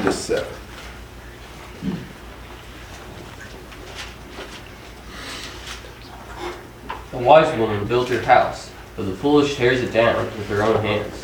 1 0.00 0.06
to 0.06 0.12
7. 0.12 0.48
A 7.12 7.18
wise 7.18 7.58
woman 7.58 7.86
builds 7.86 8.08
her 8.08 8.22
house, 8.22 8.70
but 8.96 9.04
the 9.04 9.14
foolish 9.14 9.56
tears 9.56 9.82
it 9.82 9.92
down 9.92 10.24
with 10.24 10.48
her 10.48 10.62
own 10.62 10.82
hands. 10.82 11.22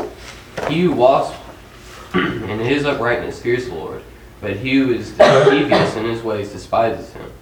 He 0.69 0.83
who 0.83 0.93
walks 0.93 1.35
in 2.15 2.59
his 2.59 2.85
uprightness 2.85 3.41
fears 3.41 3.67
the 3.67 3.75
Lord, 3.75 4.03
but 4.43 4.57
he 4.57 4.77
who 4.77 4.93
is 4.93 5.11
devious 5.13 5.97
in 5.97 6.05
his 6.05 6.23
ways 6.23 6.53
despises 6.53 7.15
him. 7.15 7.33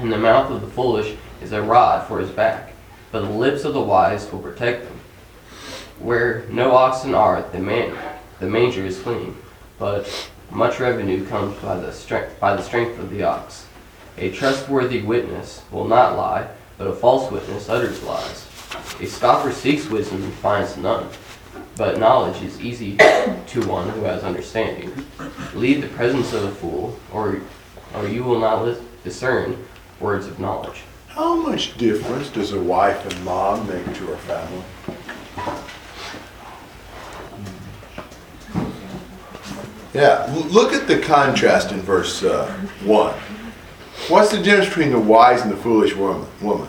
In 0.00 0.08
the 0.08 0.16
mouth 0.16 0.50
of 0.50 0.62
the 0.62 0.68
foolish 0.68 1.14
is 1.42 1.52
a 1.52 1.60
rod 1.60 2.08
for 2.08 2.20
his 2.20 2.30
back, 2.30 2.72
but 3.12 3.20
the 3.20 3.30
lips 3.30 3.64
of 3.64 3.74
the 3.74 3.82
wise 3.82 4.32
will 4.32 4.40
protect 4.40 4.84
them. 4.84 4.98
Where 5.98 6.46
no 6.48 6.74
oxen 6.74 7.14
are, 7.14 7.42
the 7.52 7.60
man 7.60 7.98
the 8.40 8.48
manger 8.48 8.86
is 8.86 8.98
clean, 8.98 9.36
but 9.78 10.30
much 10.54 10.80
revenue 10.80 11.26
comes 11.26 11.56
by 11.60 11.76
the 11.76 11.92
strength 11.92 12.38
by 12.38 12.54
the 12.54 12.62
strength 12.62 12.98
of 12.98 13.10
the 13.10 13.22
ox. 13.22 13.66
A 14.16 14.30
trustworthy 14.30 15.02
witness 15.02 15.62
will 15.72 15.86
not 15.86 16.16
lie, 16.16 16.48
but 16.78 16.86
a 16.86 16.92
false 16.92 17.30
witness 17.30 17.68
utters 17.68 18.02
lies. 18.04 18.46
A 19.00 19.06
scoffer 19.06 19.50
seeks 19.52 19.88
wisdom 19.88 20.22
and 20.22 20.32
finds 20.34 20.76
none, 20.76 21.08
but 21.76 21.98
knowledge 21.98 22.40
is 22.42 22.60
easy 22.60 22.96
to 22.96 23.66
one 23.66 23.88
who 23.90 24.02
has 24.04 24.22
understanding. 24.22 24.92
Leave 25.54 25.80
the 25.82 25.88
presence 25.88 26.32
of 26.32 26.44
a 26.44 26.50
fool, 26.50 26.98
or 27.12 27.40
or 27.94 28.08
you 28.08 28.24
will 28.24 28.38
not 28.38 28.76
discern 29.02 29.56
words 30.00 30.26
of 30.26 30.38
knowledge. 30.38 30.82
How 31.08 31.36
much 31.36 31.76
difference 31.78 32.28
does 32.28 32.52
a 32.52 32.60
wife 32.60 33.04
and 33.08 33.24
mom 33.24 33.66
make 33.68 33.84
to 33.96 34.06
her 34.06 34.16
family? 34.16 34.64
Yeah, 39.94 40.26
l- 40.28 40.40
look 40.46 40.72
at 40.72 40.86
the 40.88 40.98
contrast 40.98 41.70
in 41.72 41.80
verse 41.80 42.22
uh, 42.24 42.52
1. 42.84 43.14
What's 44.08 44.32
the 44.32 44.42
difference 44.42 44.68
between 44.68 44.90
the 44.90 44.98
wise 44.98 45.42
and 45.42 45.50
the 45.52 45.56
foolish 45.56 45.94
woman? 45.94 46.26
woman? 46.42 46.68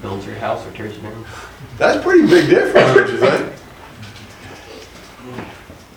Builds 0.00 0.24
your 0.24 0.36
house 0.36 0.64
or 0.64 0.70
tears 0.70 0.96
it 0.96 1.02
down. 1.02 1.24
That's 1.76 1.98
a 1.98 2.02
pretty 2.02 2.26
big 2.26 2.48
difference, 2.48 2.94
don't 2.94 3.08
you 3.10 3.18
think? 3.18 3.52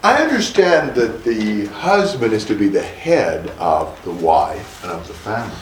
I 0.01 0.21
understand 0.23 0.95
that 0.95 1.23
the 1.23 1.67
husband 1.67 2.33
is 2.33 2.43
to 2.45 2.55
be 2.55 2.67
the 2.67 2.81
head 2.81 3.49
of 3.59 3.97
the 4.03 4.11
wife 4.11 4.83
and 4.83 4.91
of 4.91 5.07
the 5.07 5.13
family. 5.13 5.55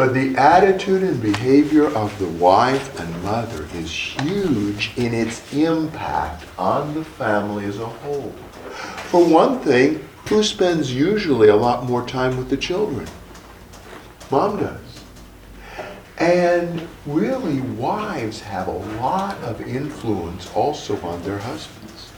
But 0.00 0.14
the 0.14 0.34
attitude 0.34 1.02
and 1.02 1.20
behavior 1.20 1.86
of 1.94 2.18
the 2.18 2.26
wife 2.26 2.98
and 2.98 3.22
mother 3.22 3.68
is 3.74 3.92
huge 3.92 4.92
in 4.96 5.12
its 5.12 5.52
impact 5.52 6.46
on 6.58 6.94
the 6.94 7.04
family 7.04 7.66
as 7.66 7.78
a 7.78 7.84
whole. 7.84 8.32
For 9.10 9.22
one 9.22 9.58
thing, 9.58 10.08
who 10.30 10.42
spends 10.42 10.90
usually 10.90 11.50
a 11.50 11.54
lot 11.54 11.84
more 11.84 12.02
time 12.06 12.38
with 12.38 12.48
the 12.48 12.56
children? 12.56 13.06
Mom 14.30 14.58
does. 14.58 14.80
And 16.16 16.88
really, 17.04 17.60
wives 17.60 18.40
have 18.40 18.68
a 18.68 18.78
lot 19.02 19.36
of 19.42 19.60
influence 19.60 20.50
also 20.54 20.98
on 21.02 21.22
their 21.24 21.40
husbands. 21.40 22.10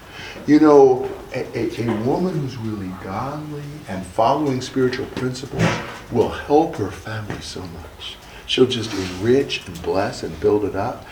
You 0.47 0.61
know, 0.61 1.11
a, 1.35 1.59
a, 1.59 1.89
a 1.89 2.03
woman 2.05 2.39
who's 2.39 2.57
really 2.59 2.93
godly 3.03 3.65
and 3.89 4.07
following 4.07 4.61
spiritual 4.61 5.07
principles 5.07 5.65
will 6.13 6.29
help 6.29 6.77
her 6.77 6.91
family 6.91 7.41
so 7.41 7.61
much. 7.61 8.17
She'll 8.47 8.67
just 8.67 8.93
enrich 8.93 9.67
and 9.67 9.81
bless 9.83 10.23
and 10.23 10.39
build 10.41 10.65
it 10.65 10.77
up. 10.77 11.07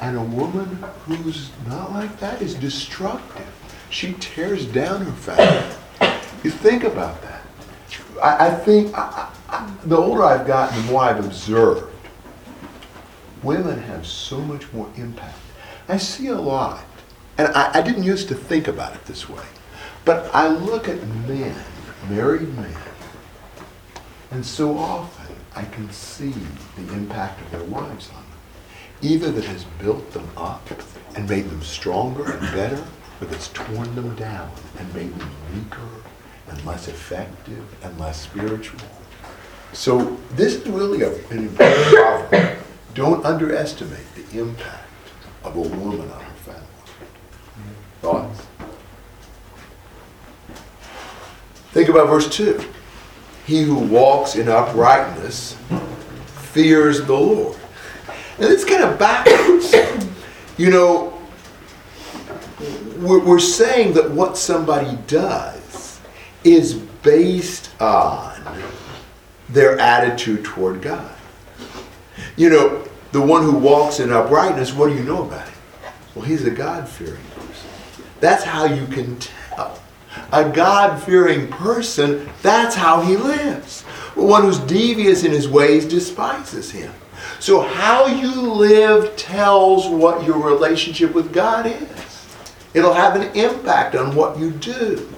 And 0.00 0.16
a 0.16 0.22
woman 0.22 0.66
who's 1.04 1.50
not 1.66 1.92
like 1.92 2.18
that 2.20 2.42
is 2.42 2.54
destructive. 2.54 3.46
She 3.88 4.14
tears 4.14 4.66
down 4.66 5.02
her 5.02 5.12
family. 5.12 5.76
You 6.42 6.50
think 6.50 6.84
about 6.84 7.22
that. 7.22 7.42
I, 8.22 8.48
I 8.48 8.50
think 8.50 8.96
I, 8.96 9.32
I, 9.48 9.74
the 9.84 9.96
older 9.96 10.24
I've 10.24 10.46
gotten, 10.46 10.84
the 10.86 10.92
more 10.92 11.02
I've 11.02 11.24
observed 11.24 11.92
women 13.42 13.78
have 13.82 14.06
so 14.06 14.40
much 14.40 14.72
more 14.72 14.88
impact. 14.96 15.38
I 15.88 15.96
see 15.96 16.28
a 16.28 16.40
lot, 16.40 16.84
and 17.38 17.48
I, 17.48 17.78
I, 17.78 17.82
didn't 17.82 18.04
used 18.04 18.28
to 18.28 18.34
think 18.34 18.68
about 18.68 18.94
it 18.94 19.04
this 19.04 19.28
way, 19.28 19.44
but 20.04 20.32
I 20.34 20.48
look 20.48 20.88
at 20.88 21.04
men, 21.26 21.54
married 22.08 22.54
men, 22.54 22.74
and 24.32 24.44
so 24.44 24.78
often 24.78 25.36
I 25.54 25.64
can 25.64 25.90
see 25.92 26.34
the 26.76 26.92
impact 26.94 27.40
of 27.42 27.50
their 27.50 27.64
wives 27.64 28.08
on 28.08 28.22
them. 28.22 28.24
Either 29.02 29.30
that 29.30 29.44
has 29.44 29.64
built 29.78 30.10
them 30.12 30.28
up 30.36 30.66
and 31.14 31.28
made 31.28 31.50
them 31.50 31.62
stronger 31.62 32.32
and 32.32 32.40
better, 32.52 32.82
or 33.20 33.26
that's 33.26 33.48
torn 33.48 33.94
them 33.94 34.14
down 34.16 34.50
and 34.78 34.94
made 34.94 35.14
them 35.18 35.30
weaker 35.54 35.88
and 36.48 36.64
less 36.64 36.88
effective 36.88 37.62
and 37.84 38.00
less 38.00 38.22
spiritual. 38.22 38.80
So 39.74 40.16
this 40.32 40.54
is 40.54 40.68
really 40.68 41.02
a, 41.02 41.14
an 41.28 41.38
important 41.38 41.94
proverb. 41.94 42.58
Don't 42.94 43.24
underestimate 43.24 44.06
the 44.14 44.40
impact 44.40 44.88
of 45.44 45.56
a 45.56 45.60
woman 45.60 46.10
on 46.10 46.20
her 46.20 46.34
family. 46.36 46.66
Thoughts? 48.00 48.46
Think 51.72 51.88
about 51.88 52.08
verse 52.08 52.28
2. 52.34 52.64
He 53.46 53.62
who 53.62 53.76
walks 53.76 54.36
in 54.36 54.48
uprightness 54.48 55.56
fears 56.26 57.04
the 57.04 57.14
Lord. 57.14 57.58
And 58.38 58.52
it's 58.52 58.64
kind 58.64 58.84
of 58.84 58.98
backwards. 58.98 59.74
You 60.58 60.70
know, 60.70 61.18
we're, 62.98 63.24
we're 63.24 63.38
saying 63.38 63.94
that 63.94 64.10
what 64.10 64.36
somebody 64.36 64.96
does 65.06 66.00
is 66.44 66.74
based 66.74 67.70
on 67.80 68.40
their 69.48 69.78
attitude 69.78 70.44
toward 70.44 70.82
God. 70.82 71.14
You 72.36 72.50
know, 72.50 72.88
the 73.12 73.20
one 73.20 73.42
who 73.42 73.56
walks 73.56 74.00
in 74.00 74.10
uprightness, 74.12 74.72
what 74.72 74.88
do 74.88 74.94
you 74.94 75.02
know 75.02 75.24
about 75.24 75.46
him? 75.46 75.58
Well, 76.14 76.24
he's 76.24 76.44
a 76.46 76.50
God 76.50 76.88
fearing 76.88 77.22
person. 77.34 77.68
That's 78.20 78.44
how 78.44 78.64
you 78.64 78.86
can 78.86 79.18
tell. 79.18 79.78
A 80.32 80.48
God 80.48 81.02
fearing 81.02 81.48
person, 81.48 82.28
that's 82.42 82.74
how 82.74 83.00
he 83.00 83.16
lives. 83.16 83.82
One 84.14 84.42
who's 84.42 84.58
devious 84.58 85.24
in 85.24 85.30
his 85.30 85.48
ways 85.48 85.84
despises 85.84 86.70
him. 86.70 86.92
So, 87.38 87.60
how 87.60 88.06
you 88.06 88.52
live 88.52 89.16
tells 89.16 89.88
what 89.88 90.24
your 90.24 90.38
relationship 90.38 91.14
with 91.14 91.32
God 91.32 91.66
is. 91.66 92.34
It'll 92.74 92.94
have 92.94 93.16
an 93.16 93.34
impact 93.36 93.94
on 93.94 94.14
what 94.14 94.38
you 94.38 94.50
do. 94.50 95.08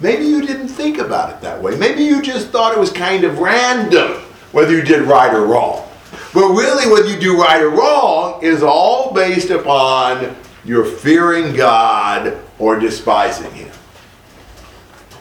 Maybe 0.00 0.24
you 0.24 0.46
didn't 0.46 0.68
think 0.68 0.98
about 0.98 1.30
it 1.30 1.40
that 1.40 1.60
way. 1.60 1.76
Maybe 1.76 2.04
you 2.04 2.22
just 2.22 2.48
thought 2.48 2.72
it 2.72 2.78
was 2.78 2.90
kind 2.90 3.24
of 3.24 3.38
random 3.38 4.22
whether 4.52 4.72
you 4.72 4.82
did 4.82 5.02
right 5.02 5.32
or 5.34 5.44
wrong. 5.44 5.86
But 6.32 6.48
really, 6.48 6.90
whether 6.90 7.08
you 7.08 7.18
do 7.18 7.40
right 7.40 7.60
or 7.60 7.70
wrong 7.70 8.42
is 8.42 8.62
all 8.62 9.12
based 9.12 9.50
upon 9.50 10.36
your 10.68 10.84
fearing 10.84 11.56
God 11.56 12.38
or 12.58 12.78
despising 12.78 13.50
Him. 13.52 13.70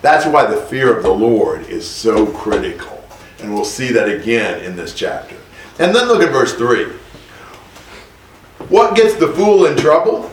That's 0.01 0.25
why 0.25 0.45
the 0.45 0.61
fear 0.63 0.95
of 0.95 1.03
the 1.03 1.11
Lord 1.11 1.61
is 1.67 1.89
so 1.89 2.27
critical. 2.27 3.03
And 3.39 3.53
we'll 3.53 3.65
see 3.65 3.91
that 3.93 4.09
again 4.09 4.63
in 4.63 4.75
this 4.75 4.93
chapter. 4.93 5.37
And 5.79 5.95
then 5.95 6.07
look 6.07 6.21
at 6.21 6.31
verse 6.31 6.55
3. 6.55 6.85
What 8.67 8.95
gets 8.95 9.15
the 9.15 9.29
fool 9.29 9.65
in 9.65 9.77
trouble? 9.77 10.29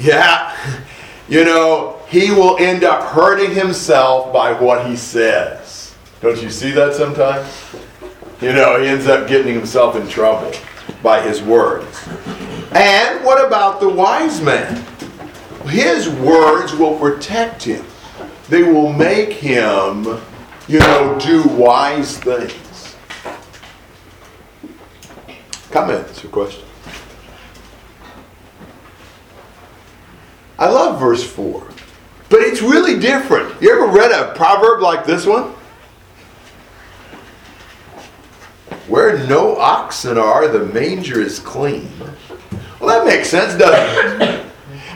Yeah. 0.00 0.52
You 1.28 1.44
know, 1.44 1.98
he 2.06 2.30
will 2.30 2.56
end 2.58 2.84
up 2.84 3.02
hurting 3.02 3.50
himself 3.50 4.32
by 4.32 4.52
what 4.52 4.86
he 4.86 4.94
says. 4.94 5.92
Don't 6.20 6.40
you 6.40 6.50
see 6.50 6.70
that 6.70 6.94
sometimes? 6.94 7.52
You 8.40 8.52
know, 8.52 8.80
he 8.80 8.86
ends 8.86 9.08
up 9.08 9.26
getting 9.26 9.52
himself 9.52 9.96
in 9.96 10.06
trouble 10.06 10.52
by 11.02 11.20
his 11.20 11.42
words. 11.42 12.08
And 12.76 13.24
what 13.24 13.42
about 13.42 13.80
the 13.80 13.88
wise 13.88 14.42
man? 14.42 14.84
His 15.64 16.10
words 16.10 16.74
will 16.74 16.98
protect 16.98 17.62
him. 17.62 17.86
They 18.50 18.64
will 18.64 18.92
make 18.92 19.32
him, 19.32 20.04
you 20.68 20.80
know, 20.80 21.18
do 21.18 21.48
wise 21.48 22.18
things. 22.18 22.96
Comments 25.70 26.22
or 26.22 26.28
questions? 26.28 26.66
I 30.58 30.68
love 30.68 31.00
verse 31.00 31.24
4. 31.24 31.66
But 32.28 32.40
it's 32.40 32.60
really 32.60 33.00
different. 33.00 33.62
You 33.62 33.72
ever 33.72 33.90
read 33.90 34.12
a 34.12 34.34
proverb 34.34 34.82
like 34.82 35.06
this 35.06 35.24
one? 35.24 35.54
Where 38.86 39.26
no 39.26 39.56
oxen 39.56 40.18
are, 40.18 40.46
the 40.46 40.66
manger 40.66 41.22
is 41.22 41.38
clean. 41.38 41.90
That 42.96 43.04
makes 43.04 43.28
sense, 43.28 43.54
doesn't 43.54 44.22
it? 44.22 44.46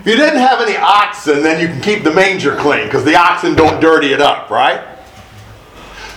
If 0.00 0.06
you 0.06 0.16
didn't 0.16 0.38
have 0.38 0.62
any 0.62 0.74
oxen, 0.78 1.42
then 1.42 1.60
you 1.60 1.66
can 1.68 1.82
keep 1.82 2.02
the 2.02 2.10
manger 2.14 2.56
clean 2.56 2.86
because 2.86 3.04
the 3.04 3.14
oxen 3.14 3.54
don't 3.54 3.78
dirty 3.78 4.14
it 4.14 4.22
up, 4.22 4.48
right? 4.48 4.80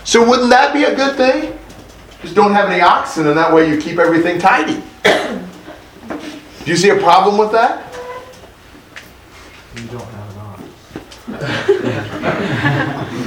So 0.05 0.25
wouldn't 0.25 0.49
that 0.49 0.73
be 0.73 0.85
a 0.85 0.95
good 0.95 1.17
thing? 1.17 1.59
Just 2.21 2.35
don't 2.35 2.53
have 2.53 2.69
any 2.69 2.79
oxen, 2.79 3.27
and 3.27 3.37
that 3.37 3.53
way 3.53 3.69
you 3.69 3.77
keep 3.81 3.99
everything 3.99 4.39
tidy. 4.39 4.81
Do 5.03 5.41
you 6.65 6.77
see 6.77 6.91
a 6.91 6.95
problem 6.95 7.37
with 7.37 7.51
that? 7.51 7.93
You 9.75 9.83
don't 9.87 10.07
have 10.07 10.29
an 10.31 10.39
ox. 10.39 10.61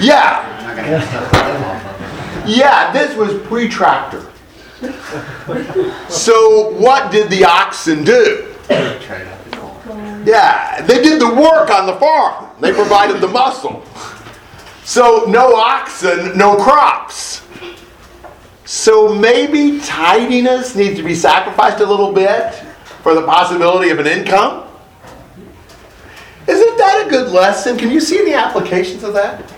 Yeah. 0.03 0.43
Yeah, 2.47 2.91
this 2.93 3.15
was 3.19 3.35
pre-tractor. 3.49 4.33
So 6.09 6.71
what 6.71 7.11
did 7.11 7.31
the 7.31 7.45
oxen 7.45 8.05
do? 8.05 8.55
Yeah, 10.25 10.83
they 10.83 11.03
did 11.03 11.21
the 11.21 11.35
work 11.35 11.71
on 11.71 11.87
the 11.87 11.95
farm. 11.95 12.51
They 12.61 12.73
provided 12.73 13.21
the 13.21 13.29
muscle. 13.29 13.85
So 14.85 15.25
no 15.29 15.55
oxen, 15.55 16.37
no 16.37 16.57
crops. 16.57 17.43
So 18.65 19.15
maybe 19.15 19.81
tidiness 19.81 20.75
needs 20.75 20.97
to 20.97 21.03
be 21.03 21.15
sacrificed 21.15 21.81
a 21.81 21.87
little 21.87 22.13
bit 22.13 22.55
for 23.07 23.15
the 23.15 23.23
possibility 23.25 23.91
of 23.91 24.01
an 24.01 24.07
income? 24.09 24.67
Isn't 26.49 26.77
that 26.77 27.07
a 27.07 27.09
good 27.09 27.31
lesson? 27.31 27.79
Can 27.79 27.93
you 27.93 28.01
see 28.01 28.19
any 28.19 28.35
applications 28.35 29.05
of 29.05 29.15
that? 29.15 29.49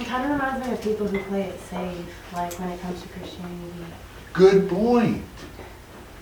It 0.00 0.06
kind 0.06 0.24
of 0.24 0.30
reminds 0.30 0.66
me 0.66 0.72
of 0.72 0.80
people 0.80 1.06
who 1.06 1.18
play 1.24 1.42
it 1.42 1.60
safe, 1.60 2.06
like 2.32 2.58
when 2.58 2.70
it 2.70 2.80
comes 2.80 3.02
to 3.02 3.08
Christianity. 3.08 3.84
Good 4.32 4.66
point. 4.70 5.22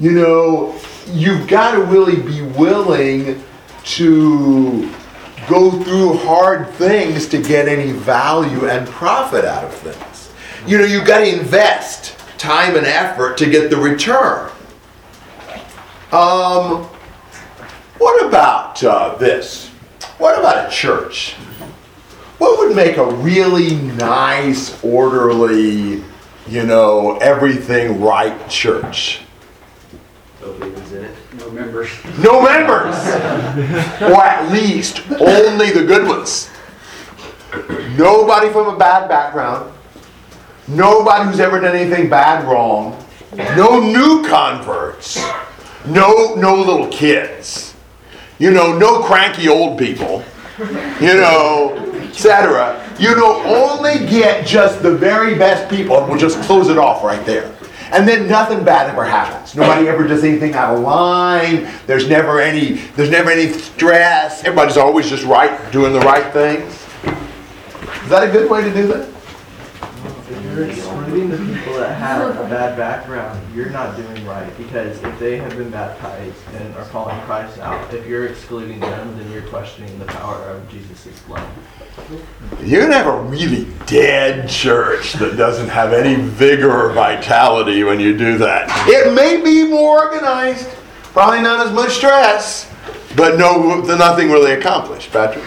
You 0.00 0.12
know, 0.12 0.80
you've 1.06 1.46
got 1.46 1.72
to 1.72 1.82
really 1.84 2.20
be 2.20 2.42
willing 2.42 3.40
to 3.84 4.92
go 5.48 5.70
through 5.70 6.18
hard 6.18 6.70
things 6.70 7.28
to 7.28 7.40
get 7.40 7.68
any 7.68 7.92
value 7.92 8.68
and 8.68 8.86
profit 8.88 9.44
out 9.44 9.62
of 9.62 9.72
things. 9.72 10.30
You 10.66 10.78
know, 10.78 10.84
you've 10.84 11.06
got 11.06 11.20
to 11.20 11.28
invest 11.28 12.18
time 12.36 12.74
and 12.76 12.84
effort 12.84 13.38
to 13.38 13.48
get 13.48 13.70
the 13.70 13.76
return. 13.76 14.50
Um, 16.10 16.84
what 17.98 18.26
about 18.26 18.82
uh, 18.82 19.14
this? 19.16 19.68
What 20.18 20.36
about 20.36 20.66
a 20.66 20.70
church? 20.70 21.36
What 22.38 22.58
would 22.58 22.76
make 22.76 22.96
a 22.96 23.10
really 23.16 23.74
nice, 23.74 24.82
orderly, 24.84 26.02
you 26.46 26.62
know, 26.64 27.16
everything 27.18 28.00
right 28.00 28.48
church? 28.48 29.20
Nobody's 30.40 30.92
in 30.92 31.04
it. 31.04 31.16
No 31.36 31.50
members. 31.50 31.90
No 32.22 32.42
members! 32.42 32.96
or 34.02 34.22
at 34.22 34.52
least 34.52 35.02
only 35.20 35.70
the 35.70 35.84
good 35.84 36.06
ones. 36.06 36.48
Nobody 37.96 38.50
from 38.50 38.68
a 38.68 38.78
bad 38.78 39.08
background. 39.08 39.72
Nobody 40.68 41.24
who's 41.24 41.40
ever 41.40 41.60
done 41.60 41.74
anything 41.74 42.08
bad 42.08 42.46
wrong. 42.46 43.04
No 43.56 43.80
new 43.80 44.26
converts. 44.28 45.24
No 45.86 46.34
no 46.34 46.54
little 46.54 46.86
kids. 46.88 47.74
You 48.38 48.52
know, 48.52 48.76
no 48.76 49.02
cranky 49.02 49.48
old 49.48 49.78
people. 49.78 50.22
You 51.00 51.14
know, 51.14 51.87
etc. 52.08 52.84
You 52.98 53.14
know, 53.14 53.42
only 53.44 54.06
get 54.06 54.46
just 54.46 54.82
the 54.82 54.94
very 54.94 55.34
best 55.36 55.70
people 55.70 55.98
and 55.98 56.08
we'll 56.08 56.18
just 56.18 56.40
close 56.42 56.68
it 56.68 56.78
off 56.78 57.04
right 57.04 57.24
there. 57.24 57.54
And 57.90 58.06
then 58.06 58.28
nothing 58.28 58.64
bad 58.64 58.90
ever 58.90 59.04
happens. 59.04 59.54
Nobody 59.54 59.88
ever 59.88 60.06
does 60.06 60.22
anything 60.22 60.54
out 60.54 60.74
of 60.74 60.80
line. 60.80 61.68
There's 61.86 62.08
never 62.08 62.40
any 62.40 62.74
there's 62.96 63.10
never 63.10 63.30
any 63.30 63.52
stress. 63.52 64.44
Everybody's 64.44 64.76
always 64.76 65.08
just 65.08 65.24
right, 65.24 65.72
doing 65.72 65.92
the 65.92 66.00
right 66.00 66.32
things. 66.32 66.72
Is 68.02 68.10
that 68.10 68.28
a 68.28 68.32
good 68.32 68.50
way 68.50 68.62
to 68.62 68.72
do 68.72 68.86
that? 68.88 69.17
If 70.58 70.76
you're 70.76 70.92
excluding 70.92 71.30
the 71.30 71.36
people 71.36 71.74
that 71.74 71.96
have 71.98 72.36
a 72.36 72.48
bad 72.48 72.76
background, 72.76 73.40
you're 73.54 73.70
not 73.70 73.96
doing 73.96 74.26
right 74.26 74.56
because 74.56 75.00
if 75.04 75.18
they 75.20 75.36
have 75.36 75.56
been 75.56 75.70
baptized 75.70 76.36
and 76.54 76.74
are 76.74 76.84
calling 76.86 77.16
Christ 77.22 77.60
out, 77.60 77.94
if 77.94 78.04
you're 78.06 78.26
excluding 78.26 78.80
them, 78.80 79.16
then 79.16 79.30
you're 79.30 79.42
questioning 79.42 79.96
the 80.00 80.04
power 80.06 80.36
of 80.50 80.68
Jesus' 80.68 81.16
blood. 81.28 81.48
You 82.60 82.80
can 82.80 82.90
have 82.90 83.06
a 83.06 83.20
really 83.20 83.68
dead 83.86 84.48
church 84.48 85.12
that 85.14 85.36
doesn't 85.36 85.68
have 85.68 85.92
any 85.92 86.16
vigor 86.16 86.72
or 86.72 86.92
vitality 86.92 87.84
when 87.84 88.00
you 88.00 88.18
do 88.18 88.36
that. 88.38 88.68
It 88.88 89.14
may 89.14 89.40
be 89.40 89.64
more 89.64 90.06
organized, 90.06 90.68
probably 91.12 91.40
not 91.40 91.64
as 91.64 91.72
much 91.72 91.92
stress, 91.92 92.68
but 93.16 93.38
no, 93.38 93.80
nothing 93.82 94.28
really 94.28 94.52
accomplished. 94.52 95.12
Patrick. 95.12 95.44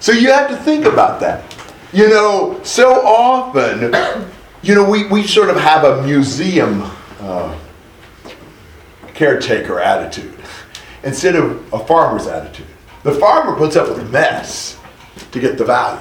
So 0.00 0.12
you 0.12 0.30
have 0.32 0.50
to 0.50 0.56
think 0.56 0.84
about 0.84 1.20
that. 1.20 1.51
You 1.92 2.08
know, 2.08 2.58
so 2.62 2.90
often, 3.06 3.94
you 4.62 4.74
know, 4.74 4.88
we, 4.88 5.06
we 5.08 5.26
sort 5.26 5.50
of 5.50 5.56
have 5.56 5.84
a 5.84 6.02
museum 6.02 6.90
uh, 7.20 7.54
caretaker 9.12 9.78
attitude 9.78 10.38
instead 11.02 11.36
of 11.36 11.70
a 11.72 11.84
farmer's 11.84 12.26
attitude. 12.26 12.66
The 13.02 13.12
farmer 13.12 13.56
puts 13.56 13.76
up 13.76 13.88
with 13.88 13.98
a 13.98 14.04
mess 14.06 14.78
to 15.32 15.40
get 15.40 15.58
the 15.58 15.64
value. 15.66 16.00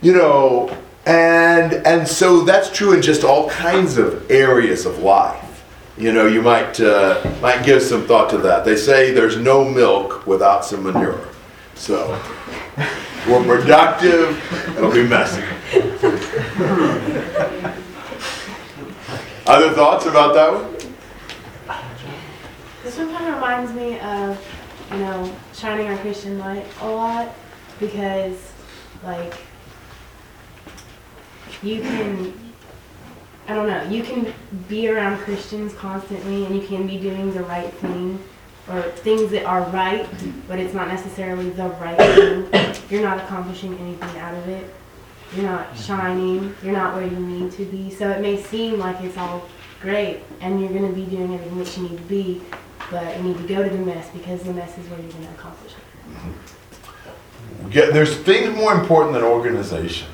You 0.00 0.14
know, 0.14 0.76
and 1.04 1.74
and 1.86 2.06
so 2.06 2.40
that's 2.42 2.70
true 2.70 2.92
in 2.92 3.02
just 3.02 3.22
all 3.22 3.50
kinds 3.50 3.98
of 3.98 4.30
areas 4.30 4.86
of 4.86 4.98
life. 5.00 5.64
You 5.98 6.12
know, 6.12 6.26
you 6.26 6.42
might 6.42 6.80
uh, 6.80 7.22
might 7.40 7.64
give 7.64 7.82
some 7.82 8.06
thought 8.06 8.30
to 8.30 8.38
that. 8.38 8.64
They 8.64 8.76
say 8.76 9.12
there's 9.12 9.36
no 9.36 9.64
milk 9.64 10.26
without 10.26 10.64
some 10.64 10.84
manure. 10.84 11.28
So 11.74 12.20
we're 13.26 13.44
productive, 13.44 14.76
it'll 14.76 14.92
be 14.92 15.06
messy. 15.06 15.42
Other 19.46 19.70
thoughts 19.72 20.06
about 20.06 20.34
that 20.34 20.52
one? 20.52 20.72
This 22.82 22.98
one 22.98 23.12
kind 23.12 23.28
of 23.28 23.34
reminds 23.34 23.72
me 23.72 23.98
of, 24.00 24.40
you 24.92 24.98
know, 24.98 25.32
shining 25.52 25.88
our 25.88 25.96
Christian 25.98 26.38
light 26.38 26.66
a 26.80 26.88
lot 26.88 27.34
because, 27.80 28.52
like, 29.02 29.34
you 31.62 31.80
can, 31.80 32.32
I 33.48 33.54
don't 33.54 33.66
know, 33.66 33.82
you 33.88 34.04
can 34.04 34.32
be 34.68 34.88
around 34.88 35.18
Christians 35.18 35.74
constantly 35.74 36.44
and 36.44 36.54
you 36.54 36.66
can 36.66 36.86
be 36.86 36.98
doing 36.98 37.32
the 37.32 37.42
right 37.44 37.72
thing 37.74 38.22
or 38.68 38.82
things 38.82 39.30
that 39.30 39.44
are 39.44 39.62
right, 39.70 40.08
but 40.48 40.58
it's 40.58 40.74
not 40.74 40.88
necessarily 40.88 41.50
the 41.50 41.68
right 41.68 41.96
thing. 41.96 42.74
You're 42.90 43.02
not 43.02 43.18
accomplishing 43.18 43.78
anything 43.78 44.18
out 44.18 44.34
of 44.34 44.48
it. 44.48 44.74
You're 45.34 45.44
not 45.44 45.76
shining. 45.76 46.54
You're 46.62 46.72
not 46.72 46.94
where 46.94 47.06
you 47.06 47.18
need 47.18 47.52
to 47.52 47.64
be. 47.64 47.90
So 47.90 48.10
it 48.10 48.20
may 48.20 48.40
seem 48.40 48.78
like 48.78 49.00
it's 49.02 49.16
all 49.16 49.48
great 49.80 50.22
and 50.40 50.60
you're 50.60 50.70
going 50.70 50.88
to 50.88 50.94
be 50.94 51.04
doing 51.04 51.34
everything 51.34 51.58
that 51.58 51.76
you 51.76 51.82
need 51.88 51.96
to 51.96 52.04
be, 52.04 52.42
but 52.90 53.16
you 53.16 53.22
need 53.24 53.38
to 53.38 53.46
go 53.46 53.62
to 53.62 53.70
the 53.70 53.84
mess 53.84 54.08
because 54.10 54.42
the 54.42 54.52
mess 54.52 54.76
is 54.78 54.88
where 54.88 55.00
you're 55.00 55.12
going 55.12 55.26
to 55.26 55.30
accomplish 55.32 55.72
it. 55.72 57.70
Get, 57.70 57.92
there's 57.92 58.16
things 58.16 58.54
more 58.56 58.74
important 58.74 59.14
than 59.14 59.22
organization. 59.22 60.08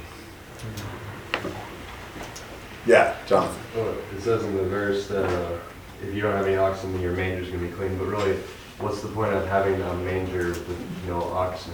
Yeah, 2.86 3.14
Jonathan. 3.26 3.62
Well, 3.76 3.94
it 4.16 4.20
says 4.20 4.42
in 4.44 4.56
the 4.56 4.64
verse 4.64 5.06
that 5.08 5.24
uh, 5.24 5.58
if 6.02 6.14
you 6.14 6.20
don't 6.20 6.32
have 6.32 6.46
any 6.46 6.56
oxen, 6.56 6.92
then 6.92 7.02
your 7.02 7.12
manger's 7.12 7.48
gonna 7.48 7.62
be 7.62 7.72
clean. 7.72 7.96
But 7.98 8.06
really, 8.06 8.36
what's 8.78 9.00
the 9.00 9.08
point 9.08 9.32
of 9.32 9.46
having 9.46 9.80
a 9.80 9.94
manger 9.94 10.48
with 10.48 11.06
no 11.06 11.22
oxen? 11.22 11.72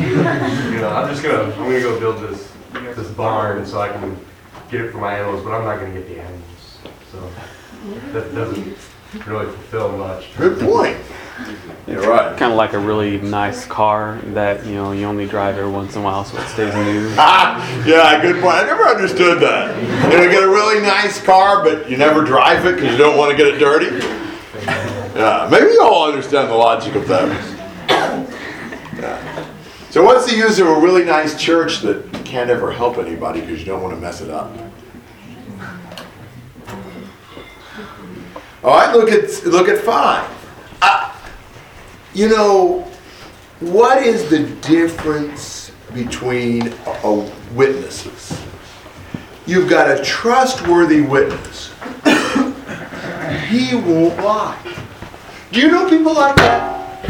you 0.00 0.80
know, 0.80 0.88
I'm 0.88 1.08
just 1.08 1.22
gonna 1.22 1.42
I'm 1.42 1.50
gonna 1.50 1.80
go 1.80 1.98
build 1.98 2.28
this 2.28 2.52
this 2.96 3.10
barn 3.12 3.64
so 3.66 3.80
I 3.80 3.88
can 3.88 4.18
get 4.70 4.80
it 4.80 4.92
for 4.92 4.98
my 4.98 5.18
animals, 5.18 5.44
but 5.44 5.52
I'm 5.52 5.64
not 5.64 5.78
gonna 5.78 5.94
get 5.94 6.08
the 6.08 6.20
animals. 6.20 6.78
So 7.10 7.30
that 8.12 8.34
doesn't 8.34 8.76
really 9.26 9.46
fulfill 9.46 9.96
much. 9.96 10.36
Good 10.36 10.58
point. 10.60 10.98
You're 11.86 12.08
right. 12.08 12.36
kind 12.38 12.52
of 12.52 12.56
like 12.56 12.72
a 12.72 12.78
really 12.78 13.20
nice 13.20 13.66
car 13.66 14.18
that 14.26 14.64
you 14.64 14.74
know 14.74 14.92
you 14.92 15.04
only 15.04 15.26
drive 15.26 15.58
every 15.58 15.70
once 15.70 15.94
in 15.96 16.00
a 16.00 16.04
while 16.04 16.24
so 16.24 16.38
it 16.38 16.46
stays 16.48 16.74
new. 16.74 17.12
Ah, 17.18 17.84
yeah, 17.86 18.22
good 18.22 18.40
point. 18.40 18.54
I 18.54 18.64
never 18.64 18.84
understood 18.84 19.40
that. 19.40 19.76
You 19.82 20.18
know, 20.18 20.30
get 20.30 20.42
a 20.42 20.48
really 20.48 20.80
nice 20.80 21.22
car, 21.22 21.62
but 21.62 21.90
you 21.90 21.96
never 21.96 22.24
drive 22.24 22.64
it 22.66 22.76
because 22.76 22.92
you 22.92 22.98
don't 22.98 23.18
want 23.18 23.32
to 23.32 23.36
get 23.36 23.52
it 23.52 23.58
dirty. 23.58 23.96
Yeah, 25.14 25.48
maybe 25.50 25.66
you 25.72 25.82
all 25.82 26.08
understand 26.08 26.50
the 26.50 26.54
logic 26.54 26.94
of 26.94 27.06
that. 27.08 27.28
Yeah. 28.96 29.46
So, 29.90 30.02
what's 30.02 30.30
the 30.30 30.36
use 30.36 30.58
of 30.58 30.66
a 30.66 30.80
really 30.80 31.04
nice 31.04 31.40
church 31.40 31.80
that 31.80 32.12
can't 32.24 32.50
ever 32.50 32.72
help 32.72 32.98
anybody 32.98 33.40
because 33.40 33.60
you 33.60 33.66
don't 33.66 33.82
want 33.82 33.94
to 33.94 34.00
mess 34.00 34.20
it 34.20 34.30
up? 34.30 34.50
All 38.64 38.70
right, 38.70 38.96
look 38.96 39.10
at 39.10 39.44
look 39.44 39.68
at 39.68 39.78
five. 39.78 40.28
Uh, 40.80 41.13
you 42.14 42.28
know, 42.28 42.80
what 43.58 44.02
is 44.02 44.30
the 44.30 44.46
difference 44.66 45.72
between 45.92 46.72
witnesses? 47.52 48.40
You've 49.46 49.68
got 49.68 49.90
a 49.90 50.02
trustworthy 50.02 51.00
witness. 51.00 51.72
he 53.48 53.74
won't 53.74 54.16
lie. 54.18 54.58
Do 55.50 55.60
you 55.60 55.70
know 55.70 55.88
people 55.88 56.14
like 56.14 56.36
that? 56.36 57.02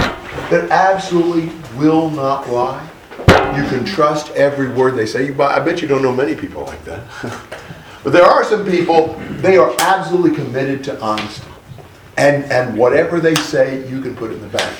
That 0.50 0.70
absolutely 0.70 1.52
will 1.78 2.10
not 2.10 2.48
lie? 2.48 2.88
You 3.18 3.68
can 3.68 3.84
trust 3.84 4.30
every 4.32 4.68
word 4.68 4.96
they 4.96 5.06
say. 5.06 5.26
You, 5.26 5.42
I 5.42 5.60
bet 5.60 5.80
you 5.80 5.88
don't 5.88 6.02
know 6.02 6.14
many 6.14 6.34
people 6.34 6.64
like 6.64 6.82
that. 6.84 7.04
but 8.04 8.12
there 8.12 8.24
are 8.24 8.42
some 8.42 8.64
people, 8.64 9.20
they 9.30 9.56
are 9.58 9.74
absolutely 9.80 10.34
committed 10.34 10.82
to 10.84 11.00
honesty. 11.00 11.46
And, 12.16 12.44
and 12.44 12.78
whatever 12.78 13.20
they 13.20 13.34
say, 13.34 13.88
you 13.88 14.00
can 14.00 14.14
put 14.14 14.30
it 14.30 14.34
in 14.34 14.40
the 14.40 14.48
bank. 14.48 14.78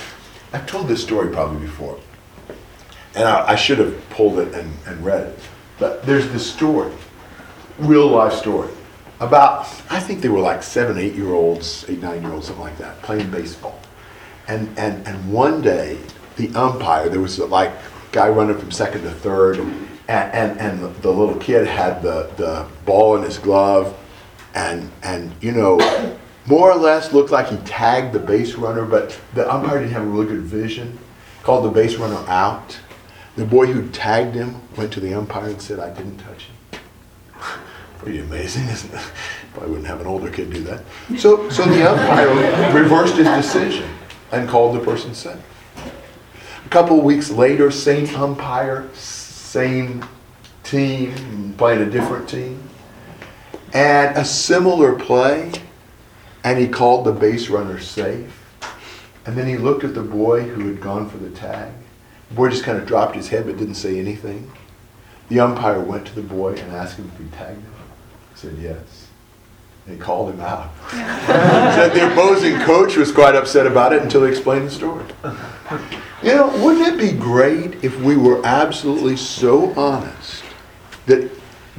I've 0.52 0.66
told 0.66 0.86
this 0.86 1.02
story 1.02 1.32
probably 1.32 1.60
before. 1.60 1.98
And 3.14 3.24
I, 3.24 3.50
I 3.50 3.56
should 3.56 3.78
have 3.78 4.10
pulled 4.10 4.38
it 4.38 4.54
and, 4.54 4.72
and 4.86 5.04
read 5.04 5.26
it. 5.26 5.38
But 5.78 6.04
there's 6.04 6.28
this 6.30 6.48
story, 6.48 6.92
real 7.78 8.06
life 8.06 8.34
story, 8.34 8.70
about, 9.20 9.66
I 9.90 10.00
think 10.00 10.20
they 10.20 10.28
were 10.28 10.40
like 10.40 10.62
seven, 10.62 10.98
eight 10.98 11.14
year 11.14 11.32
olds, 11.32 11.84
eight, 11.88 12.00
nine 12.00 12.22
year 12.22 12.32
olds, 12.32 12.46
something 12.46 12.64
like 12.64 12.78
that, 12.78 13.02
playing 13.02 13.30
baseball. 13.30 13.80
And, 14.46 14.68
and, 14.78 15.06
and 15.06 15.32
one 15.32 15.62
day, 15.62 15.98
the 16.36 16.54
umpire, 16.54 17.08
there 17.08 17.20
was 17.20 17.38
like 17.38 17.72
guy 18.12 18.28
running 18.28 18.58
from 18.58 18.70
second 18.70 19.02
to 19.02 19.10
third, 19.10 19.58
and, 19.58 19.88
and, 20.08 20.60
and 20.60 20.80
the, 20.80 20.88
the 21.00 21.10
little 21.10 21.36
kid 21.36 21.66
had 21.66 22.02
the, 22.02 22.30
the 22.36 22.66
ball 22.84 23.16
in 23.16 23.22
his 23.22 23.38
glove, 23.38 23.98
and, 24.54 24.90
and 25.02 25.32
you 25.40 25.52
know, 25.52 25.78
more 26.46 26.70
or 26.70 26.76
less 26.76 27.12
looked 27.12 27.30
like 27.30 27.48
he 27.48 27.56
tagged 27.58 28.12
the 28.12 28.18
base 28.18 28.54
runner, 28.54 28.84
but 28.84 29.18
the 29.34 29.50
umpire 29.50 29.78
didn't 29.78 29.92
have 29.92 30.02
a 30.02 30.06
really 30.06 30.26
good 30.26 30.42
vision, 30.42 30.98
called 31.42 31.64
the 31.64 31.70
base 31.70 31.96
runner 31.96 32.22
out. 32.28 32.78
The 33.36 33.44
boy 33.44 33.66
who 33.66 33.88
tagged 33.90 34.34
him 34.34 34.60
went 34.76 34.92
to 34.92 35.00
the 35.00 35.14
umpire 35.14 35.48
and 35.48 35.60
said, 35.60 35.78
I 35.80 35.90
didn't 35.90 36.18
touch 36.18 36.46
him. 36.46 36.80
Pretty 37.98 38.20
amazing, 38.20 38.64
isn't 38.64 38.94
it? 38.94 39.00
Probably 39.52 39.70
wouldn't 39.70 39.88
have 39.88 40.00
an 40.00 40.06
older 40.06 40.30
kid 40.30 40.52
do 40.52 40.62
that. 40.64 40.82
So, 41.18 41.48
so 41.48 41.64
the 41.64 41.90
umpire 41.90 42.74
reversed 42.74 43.16
his 43.16 43.26
decision 43.26 43.88
and 44.30 44.48
called 44.48 44.76
the 44.76 44.80
person 44.80 45.14
safe. 45.14 45.38
A 46.64 46.68
couple 46.68 47.00
weeks 47.00 47.30
later, 47.30 47.70
same 47.70 48.14
umpire, 48.16 48.88
same 48.94 50.04
team, 50.64 51.54
playing 51.56 51.82
a 51.82 51.90
different 51.90 52.28
team, 52.28 52.62
and 53.72 54.16
a 54.16 54.24
similar 54.24 54.94
play, 54.94 55.52
and 56.44 56.58
he 56.58 56.68
called 56.68 57.06
the 57.06 57.12
base 57.12 57.48
runner 57.48 57.80
safe. 57.80 58.40
And 59.26 59.36
then 59.36 59.48
he 59.48 59.56
looked 59.56 59.82
at 59.82 59.94
the 59.94 60.02
boy 60.02 60.42
who 60.42 60.68
had 60.68 60.80
gone 60.80 61.08
for 61.08 61.16
the 61.16 61.30
tag. 61.30 61.72
The 62.28 62.34
boy 62.34 62.50
just 62.50 62.62
kind 62.62 62.78
of 62.78 62.86
dropped 62.86 63.16
his 63.16 63.28
head 63.28 63.46
but 63.46 63.56
didn't 63.56 63.74
say 63.74 63.98
anything. 63.98 64.52
The 65.30 65.40
umpire 65.40 65.80
went 65.80 66.06
to 66.08 66.14
the 66.14 66.22
boy 66.22 66.52
and 66.52 66.70
asked 66.72 66.98
him 66.98 67.10
if 67.12 67.18
he 67.18 67.36
tagged 67.36 67.62
him. 67.62 67.72
He 68.34 68.38
said 68.38 68.58
yes. 68.58 69.08
And 69.86 69.96
he 69.96 70.00
called 70.00 70.32
him 70.32 70.40
out. 70.40 70.70
Said 70.90 71.90
the 71.90 72.10
opposing 72.10 72.58
coach 72.60 72.96
was 72.96 73.12
quite 73.12 73.34
upset 73.34 73.66
about 73.66 73.92
it 73.92 74.00
until 74.02 74.24
he 74.24 74.30
explained 74.30 74.66
the 74.66 74.70
story. 74.70 75.04
You 76.22 76.34
know, 76.34 76.64
wouldn't 76.64 76.86
it 76.86 76.98
be 76.98 77.12
great 77.12 77.84
if 77.84 78.00
we 78.00 78.16
were 78.16 78.40
absolutely 78.46 79.16
so 79.16 79.74
honest 79.74 80.42
that 81.04 81.30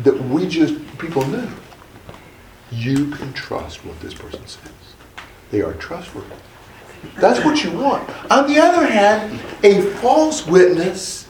that 0.04 0.22
we 0.26 0.48
just 0.48 0.76
people 1.00 1.26
knew 1.26 1.50
you 2.72 3.08
can 3.12 3.34
trust 3.34 3.86
what 3.86 4.00
this 4.00 4.14
person 4.14 4.46
says. 4.46 4.72
They 5.52 5.62
are 5.62 5.74
trustworthy. 5.74 6.36
That's 7.18 7.44
what 7.46 7.64
you 7.64 7.72
want. 7.72 8.10
On 8.32 8.48
the 8.48 8.60
other 8.60 8.86
hand, 8.86 9.40
a 9.64 9.82
false 9.98 10.46
witness 10.48 11.26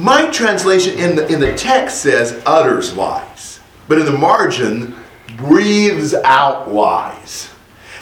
my 0.00 0.30
translation 0.30 0.98
in 0.98 1.16
the, 1.16 1.26
in 1.26 1.40
the 1.40 1.54
text 1.54 2.00
says 2.02 2.40
utters 2.46 2.96
lies, 2.96 3.60
but 3.86 3.98
in 3.98 4.06
the 4.06 4.16
margin, 4.16 4.94
breathes 5.36 6.14
out 6.14 6.72
lies. 6.72 7.50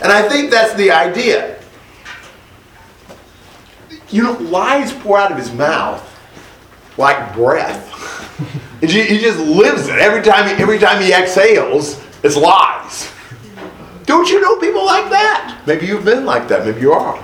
And 0.01 0.13
I 0.13 0.29
think 0.29 0.51
that's 0.51 0.75
the 0.75 0.93
idea. 0.93 1.61
You 4.11 4.23
know, 4.23 4.33
lies 4.33 4.93
pour 4.93 5.19
out 5.19 5.33
of 5.33 5.39
his 5.39 5.53
mouth 5.53 6.05
like 6.97 7.35
breath. 7.35 7.87
He 8.81 9.19
just 9.19 9.39
lives 9.39 9.89
it. 9.89 9.99
Every 9.99 10.23
time 10.23 10.47
he, 10.47 10.63
every 10.63 10.79
time 10.79 11.03
he 11.03 11.13
exhales, 11.13 12.01
it's 12.23 12.37
lies. 12.37 13.11
Don't 14.07 14.31
you 14.31 14.41
know 14.41 14.59
people 14.59 14.87
like 14.87 15.11
that? 15.11 15.61
Maybe 15.67 15.87
you've 15.87 16.05
been 16.05 16.25
like 16.25 16.49
that. 16.49 16.65
Maybe 16.65 16.81
you 16.81 16.93
are. 16.93 17.17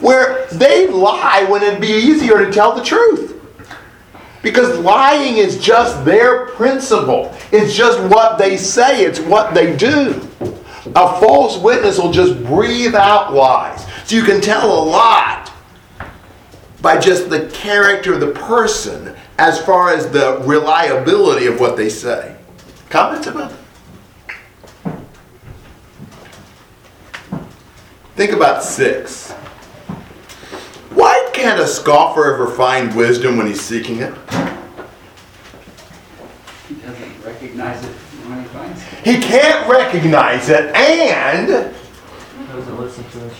Where 0.00 0.46
they 0.52 0.86
lie 0.88 1.44
when 1.44 1.62
it'd 1.62 1.80
be 1.80 1.88
easier 1.88 2.44
to 2.44 2.52
tell 2.52 2.74
the 2.74 2.82
truth. 2.82 3.40
Because 4.42 4.78
lying 4.80 5.38
is 5.38 5.58
just 5.58 6.04
their 6.04 6.46
principle. 6.48 7.34
It's 7.52 7.74
just 7.74 8.00
what 8.12 8.38
they 8.38 8.56
say, 8.56 9.04
it's 9.04 9.20
what 9.20 9.54
they 9.54 9.76
do. 9.76 10.28
A 10.94 11.20
false 11.20 11.58
witness 11.58 11.98
will 11.98 12.12
just 12.12 12.42
breathe 12.44 12.94
out 12.94 13.32
lies. 13.32 13.86
So 14.04 14.16
you 14.16 14.24
can 14.24 14.40
tell 14.40 14.66
a 14.66 14.82
lot 14.84 15.52
by 16.82 16.98
just 16.98 17.30
the 17.30 17.48
character 17.50 18.14
of 18.14 18.20
the 18.20 18.32
person 18.32 19.16
as 19.38 19.60
far 19.64 19.90
as 19.90 20.10
the 20.10 20.38
reliability 20.44 21.46
of 21.46 21.58
what 21.58 21.76
they 21.76 21.88
say. 21.88 22.36
Comments 22.90 23.26
about 23.26 23.50
that? 23.50 23.58
Think 28.14 28.32
about 28.32 28.62
six. 28.62 29.32
Why 30.94 31.30
can't 31.32 31.58
a 31.58 31.66
scoffer 31.66 32.34
ever 32.34 32.46
find 32.48 32.94
wisdom 32.94 33.38
when 33.38 33.46
he's 33.46 33.60
seeking 33.60 33.98
it? 33.98 34.14
He 36.68 36.74
doesn't 36.74 37.24
recognize 37.24 37.82
it 37.82 37.88
when 37.88 38.42
he 38.42 38.48
finds 38.48 38.82
it. 38.82 38.88
He 39.04 39.20
can't 39.20 39.68
recognize 39.68 40.50
it 40.50 40.74
and 40.74 41.48
Doesn't 41.48 42.78
listen 42.78 43.04
to 43.04 43.24
instruction. 43.24 43.38